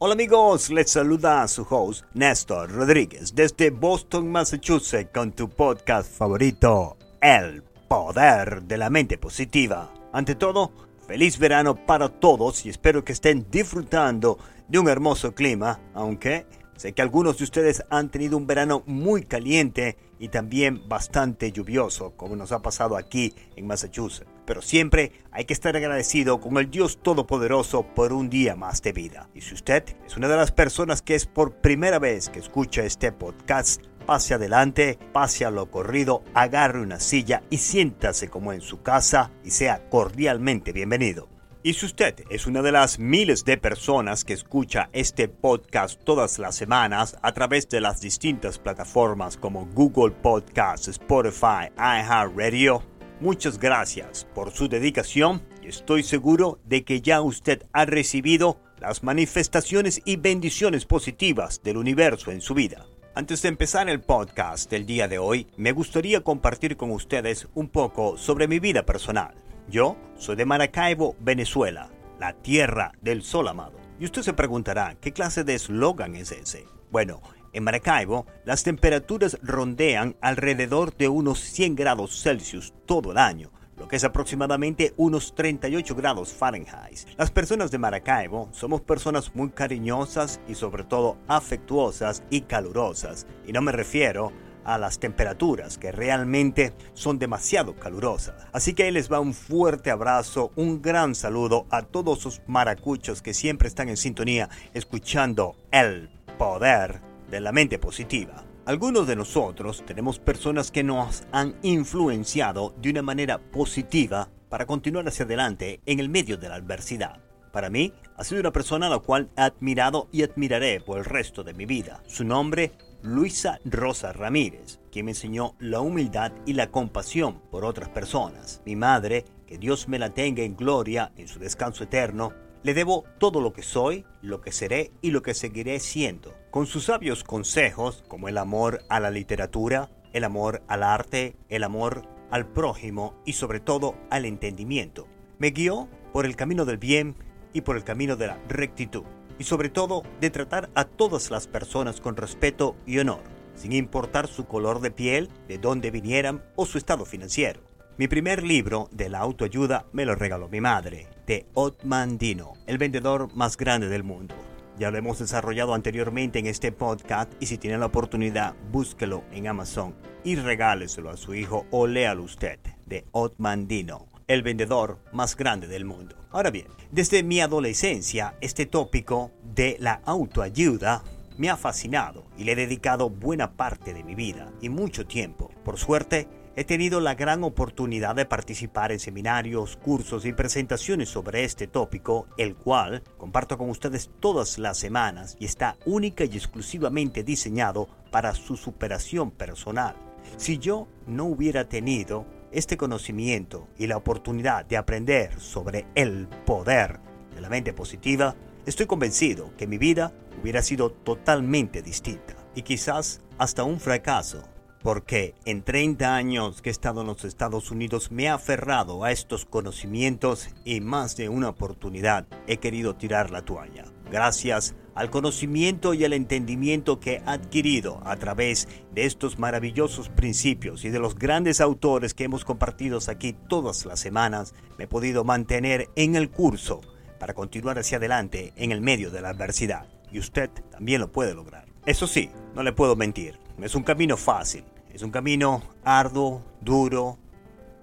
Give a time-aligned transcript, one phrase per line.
[0.00, 6.96] Hola amigos, les saluda su host Néstor Rodríguez desde Boston, Massachusetts con tu podcast favorito,
[7.20, 9.92] El Poder de la Mente Positiva.
[10.12, 10.70] Ante todo,
[11.04, 14.38] feliz verano para todos y espero que estén disfrutando
[14.68, 19.24] de un hermoso clima, aunque sé que algunos de ustedes han tenido un verano muy
[19.24, 24.30] caliente y también bastante lluvioso, como nos ha pasado aquí en Massachusetts.
[24.44, 28.92] Pero siempre hay que estar agradecido con el Dios Todopoderoso por un día más de
[28.92, 29.28] vida.
[29.34, 32.82] Y si usted es una de las personas que es por primera vez que escucha
[32.82, 38.62] este podcast, pase adelante, pase a lo corrido, agarre una silla y siéntase como en
[38.62, 41.37] su casa y sea cordialmente bienvenido.
[41.62, 46.38] Y si usted es una de las miles de personas que escucha este podcast todas
[46.38, 52.84] las semanas a través de las distintas plataformas como Google Podcasts, Spotify, iHeartRadio,
[53.20, 59.02] muchas gracias por su dedicación y estoy seguro de que ya usted ha recibido las
[59.02, 62.86] manifestaciones y bendiciones positivas del universo en su vida.
[63.16, 67.68] Antes de empezar el podcast del día de hoy, me gustaría compartir con ustedes un
[67.68, 69.34] poco sobre mi vida personal.
[69.70, 73.78] Yo soy de Maracaibo, Venezuela, la tierra del sol amado.
[74.00, 76.64] Y usted se preguntará, ¿qué clase de eslogan es ese?
[76.90, 77.20] Bueno,
[77.52, 83.88] en Maracaibo, las temperaturas rondean alrededor de unos 100 grados Celsius todo el año, lo
[83.88, 87.00] que es aproximadamente unos 38 grados Fahrenheit.
[87.18, 93.26] Las personas de Maracaibo somos personas muy cariñosas y sobre todo afectuosas y calurosas.
[93.46, 98.34] Y no me refiero a las temperaturas que realmente son demasiado calurosas.
[98.52, 103.22] Así que ahí les va un fuerte abrazo, un gran saludo a todos esos maracuchos
[103.22, 108.44] que siempre están en sintonía escuchando el poder de la mente positiva.
[108.66, 115.08] Algunos de nosotros tenemos personas que nos han influenciado de una manera positiva para continuar
[115.08, 117.20] hacia adelante en el medio de la adversidad.
[117.52, 121.04] Para mí, ha sido una persona a la cual he admirado y admiraré por el
[121.04, 122.02] resto de mi vida.
[122.06, 122.72] Su nombre,
[123.02, 128.60] Luisa Rosa Ramírez, quien me enseñó la humildad y la compasión por otras personas.
[128.64, 132.32] Mi madre, que Dios me la tenga en gloria en su descanso eterno,
[132.64, 136.34] le debo todo lo que soy, lo que seré y lo que seguiré siendo.
[136.50, 141.62] Con sus sabios consejos, como el amor a la literatura, el amor al arte, el
[141.62, 145.06] amor al prójimo y sobre todo al entendimiento,
[145.38, 147.14] me guió por el camino del bien
[147.52, 149.04] y por el camino de la rectitud,
[149.38, 153.22] y sobre todo de tratar a todas las personas con respeto y honor,
[153.54, 157.60] sin importar su color de piel, de dónde vinieran o su estado financiero.
[157.96, 162.78] Mi primer libro de la autoayuda me lo regaló mi madre, de Otman Dino, el
[162.78, 164.36] vendedor más grande del mundo.
[164.78, 169.48] Ya lo hemos desarrollado anteriormente en este podcast y si tiene la oportunidad, búsquelo en
[169.48, 175.36] Amazon y regáleselo a su hijo o léalo usted, de Otman Dino, el vendedor más
[175.36, 176.16] grande del mundo.
[176.30, 181.02] Ahora bien, desde mi adolescencia, este tópico de la autoayuda
[181.38, 185.50] me ha fascinado y le he dedicado buena parte de mi vida y mucho tiempo.
[185.64, 186.28] Por suerte,
[186.58, 192.26] He tenido la gran oportunidad de participar en seminarios, cursos y presentaciones sobre este tópico,
[192.36, 198.34] el cual comparto con ustedes todas las semanas y está única y exclusivamente diseñado para
[198.34, 199.94] su superación personal.
[200.36, 207.00] Si yo no hubiera tenido este conocimiento y la oportunidad de aprender sobre el poder
[207.34, 208.34] de la mente positiva,
[208.66, 214.42] estoy convencido que mi vida hubiera sido totalmente distinta y quizás hasta un fracaso
[214.82, 219.10] porque en 30 años que he estado en los Estados Unidos me he aferrado a
[219.10, 223.84] estos conocimientos y más de una oportunidad he querido tirar la toalla.
[224.10, 230.84] Gracias al conocimiento y al entendimiento que he adquirido a través de estos maravillosos principios
[230.84, 235.22] y de los grandes autores que hemos compartido aquí todas las semanas, me he podido
[235.22, 236.80] mantener en el curso
[237.20, 239.86] para continuar hacia adelante en el medio de la adversidad.
[240.10, 241.66] Y usted también lo puede lograr.
[241.86, 247.18] Eso sí, no le puedo mentir, es un camino fácil, es un camino arduo, duro,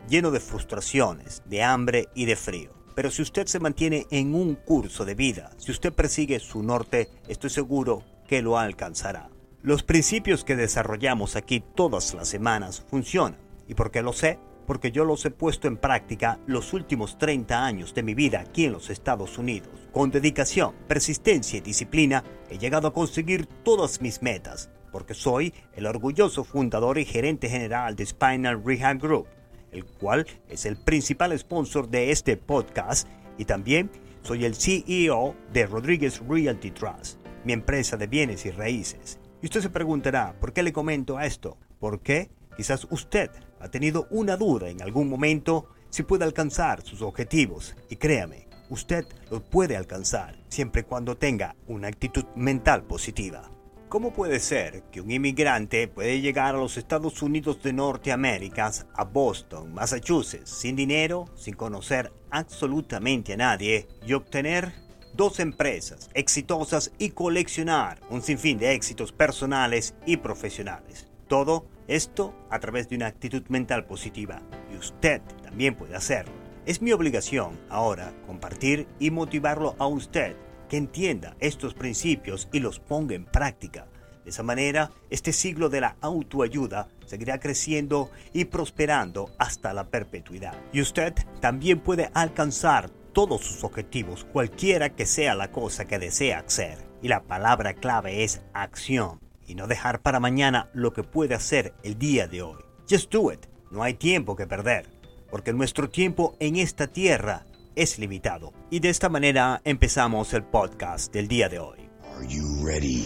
[0.09, 2.71] lleno de frustraciones, de hambre y de frío.
[2.95, 7.09] Pero si usted se mantiene en un curso de vida, si usted persigue su norte,
[7.27, 9.29] estoy seguro que lo alcanzará.
[9.61, 13.39] Los principios que desarrollamos aquí todas las semanas funcionan.
[13.67, 14.39] ¿Y por qué lo sé?
[14.65, 18.65] Porque yo los he puesto en práctica los últimos 30 años de mi vida aquí
[18.65, 19.69] en los Estados Unidos.
[19.91, 25.87] Con dedicación, persistencia y disciplina he llegado a conseguir todas mis metas porque soy el
[25.87, 29.27] orgulloso fundador y gerente general de Spinal Rehab Group,
[29.75, 33.07] el cual es el principal sponsor de este podcast
[33.37, 33.91] y también
[34.23, 39.19] soy el CEO de Rodríguez Realty Trust, mi empresa de bienes y raíces.
[39.41, 41.57] Y usted se preguntará, ¿por qué le comento esto?
[41.79, 43.29] Porque quizás usted
[43.59, 47.75] ha tenido una duda en algún momento si puede alcanzar sus objetivos.
[47.89, 53.51] Y créame, usted lo puede alcanzar siempre y cuando tenga una actitud mental positiva.
[53.89, 59.03] ¿Cómo puede ser que un inmigrante puede llegar a los Estados Unidos de Norteamérica, a
[59.03, 64.73] Boston, Massachusetts, sin dinero, sin conocer absolutamente a nadie y obtener
[65.13, 71.07] dos empresas exitosas y coleccionar un sinfín de éxitos personales y profesionales?
[71.27, 74.41] Todo esto a través de una actitud mental positiva
[74.73, 76.33] y usted también puede hacerlo.
[76.65, 80.35] Es mi obligación ahora compartir y motivarlo a usted
[80.77, 83.87] entienda estos principios y los ponga en práctica.
[84.23, 90.55] De esa manera, este siglo de la autoayuda seguirá creciendo y prosperando hasta la perpetuidad.
[90.73, 96.39] Y usted también puede alcanzar todos sus objetivos, cualquiera que sea la cosa que desea
[96.39, 96.79] hacer.
[97.01, 101.73] Y la palabra clave es acción y no dejar para mañana lo que puede hacer
[101.83, 102.63] el día de hoy.
[102.89, 103.45] Just do it.
[103.71, 104.87] No hay tiempo que perder,
[105.29, 107.45] porque nuestro tiempo en esta tierra
[107.75, 108.53] es limitado.
[108.69, 111.79] Y de esta manera empezamos el podcast del día de hoy.
[112.15, 113.05] Are you ready?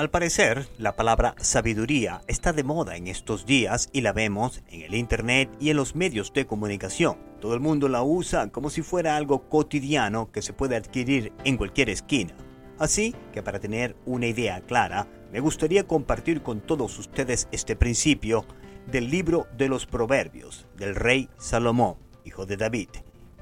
[0.00, 4.80] Al parecer, la palabra sabiduría está de moda en estos días y la vemos en
[4.80, 7.18] el Internet y en los medios de comunicación.
[7.38, 11.58] Todo el mundo la usa como si fuera algo cotidiano que se puede adquirir en
[11.58, 12.34] cualquier esquina.
[12.80, 18.46] Así que para tener una idea clara, me gustaría compartir con todos ustedes este principio
[18.90, 22.88] del libro de los Proverbios del rey Salomón, hijo de David,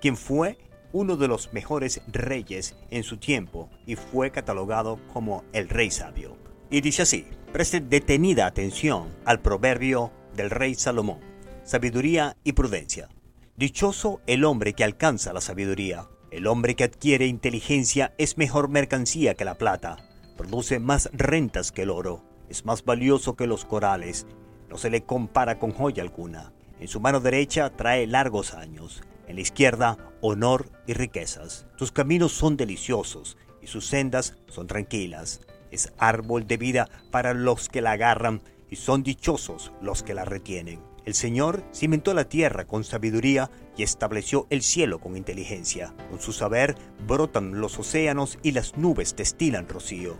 [0.01, 0.59] quien fue
[0.93, 6.37] uno de los mejores reyes en su tiempo y fue catalogado como el rey sabio.
[6.69, 11.21] Y dice así, preste detenida atención al proverbio del rey Salomón,
[11.63, 13.09] sabiduría y prudencia.
[13.57, 19.35] Dichoso el hombre que alcanza la sabiduría, el hombre que adquiere inteligencia es mejor mercancía
[19.35, 19.97] que la plata,
[20.37, 24.27] produce más rentas que el oro, es más valioso que los corales,
[24.69, 26.53] no se le compara con joya alguna.
[26.81, 31.67] En su mano derecha trae largos años, en la izquierda honor y riquezas.
[31.77, 35.41] Sus caminos son deliciosos y sus sendas son tranquilas.
[35.71, 40.25] Es árbol de vida para los que la agarran y son dichosos los que la
[40.25, 40.88] retienen.
[41.09, 45.95] El Señor cimentó la tierra con sabiduría y estableció el cielo con inteligencia.
[46.11, 46.75] Con su saber
[47.07, 50.19] brotan los océanos y las nubes destilan rocío.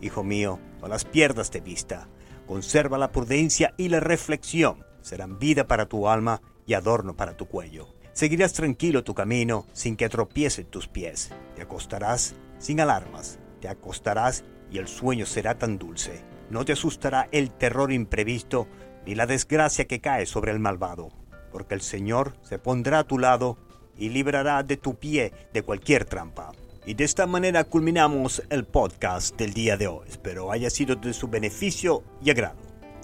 [0.00, 2.08] Hijo mío, no las pierdas de vista.
[2.46, 4.86] Conserva la prudencia y la reflexión.
[5.02, 7.94] Serán vida para tu alma y adorno para tu cuello.
[8.14, 11.32] Seguirás tranquilo tu camino sin que tropiecen tus pies.
[11.54, 13.38] Te acostarás sin alarmas.
[13.60, 16.22] Te acostarás y el sueño será tan dulce.
[16.48, 18.68] No te asustará el terror imprevisto
[19.06, 21.08] ni la desgracia que cae sobre el malvado,
[21.52, 23.58] porque el Señor se pondrá a tu lado
[23.98, 26.52] y librará de tu pie de cualquier trampa.
[26.86, 30.06] Y de esta manera culminamos el podcast del día de hoy.
[30.08, 32.56] Espero haya sido de su beneficio y agrado.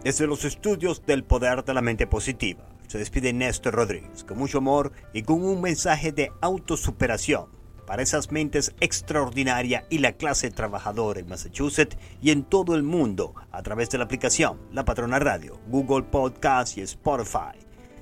[0.03, 4.59] Desde los estudios del poder de la mente positiva, se despide Néstor Rodríguez con mucho
[4.59, 7.56] amor y con un mensaje de autosuperación
[7.87, 13.35] para esas mentes extraordinarias y la clase trabajadora en Massachusetts y en todo el mundo
[13.53, 17.59] a través de la aplicación La Patrona Radio, Google Podcast y Spotify.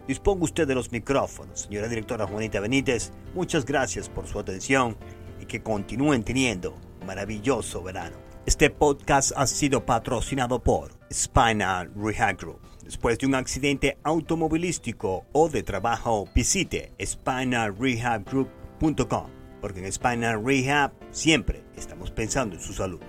[0.09, 3.13] Disponga usted de los micrófonos, señora directora Juanita Benítez.
[3.35, 4.97] Muchas gracias por su atención
[5.41, 6.75] y que continúen teniendo
[7.07, 8.17] maravilloso verano.
[8.47, 12.61] Este podcast ha sido patrocinado por Spinal Rehab Group.
[12.83, 19.34] Después de un accidente automovilístico o de trabajo, visite spinalrehabgroup.com
[19.65, 23.01] porque en Spinal Rehab siempre estamos pensando en su salud.